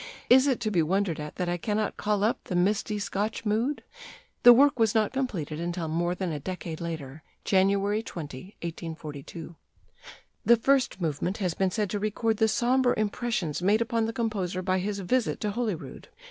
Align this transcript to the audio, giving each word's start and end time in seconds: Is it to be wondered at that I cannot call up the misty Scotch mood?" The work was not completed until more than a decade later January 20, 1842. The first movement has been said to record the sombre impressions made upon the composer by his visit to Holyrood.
Is 0.31 0.47
it 0.47 0.59
to 0.61 0.71
be 0.71 0.81
wondered 0.81 1.19
at 1.19 1.35
that 1.35 1.47
I 1.47 1.57
cannot 1.57 1.95
call 1.95 2.23
up 2.23 2.45
the 2.45 2.55
misty 2.55 2.97
Scotch 2.97 3.45
mood?" 3.45 3.83
The 4.41 4.51
work 4.51 4.79
was 4.79 4.95
not 4.95 5.13
completed 5.13 5.59
until 5.59 5.87
more 5.87 6.15
than 6.15 6.31
a 6.31 6.39
decade 6.39 6.81
later 6.81 7.21
January 7.45 8.01
20, 8.01 8.55
1842. 8.63 9.55
The 10.43 10.55
first 10.57 10.99
movement 11.01 11.37
has 11.37 11.53
been 11.53 11.69
said 11.69 11.91
to 11.91 11.99
record 11.99 12.37
the 12.37 12.47
sombre 12.47 12.95
impressions 12.97 13.61
made 13.61 13.79
upon 13.79 14.05
the 14.07 14.11
composer 14.11 14.63
by 14.63 14.79
his 14.79 14.97
visit 15.01 15.39
to 15.41 15.51
Holyrood. 15.51 16.07